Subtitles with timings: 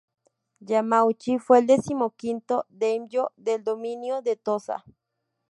[0.61, 4.83] Yamauchi fue el decimoquinto daimyō del dominio de Tosa.